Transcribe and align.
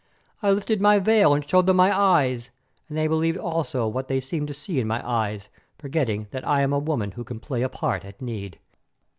I 0.41 0.49
lifted 0.49 0.81
my 0.81 0.97
veil, 0.97 1.35
and 1.35 1.47
showed 1.47 1.67
them 1.67 1.77
my 1.77 1.95
eyes, 1.95 2.49
and 2.89 2.97
they 2.97 3.05
believed 3.05 3.37
also 3.37 3.87
what 3.87 4.07
they 4.07 4.19
seemed 4.19 4.47
to 4.47 4.51
see 4.55 4.79
in 4.79 4.87
my 4.87 5.07
eyes, 5.07 5.47
forgetting 5.77 6.27
that 6.31 6.43
I 6.47 6.61
am 6.61 6.73
a 6.73 6.79
woman 6.79 7.11
who 7.11 7.23
can 7.23 7.39
play 7.39 7.61
a 7.61 7.69
part 7.69 8.03
at 8.03 8.19
need. 8.19 8.57